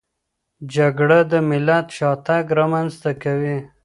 [0.75, 3.57] جګړه د ملت شاتګ رامنځته کوي.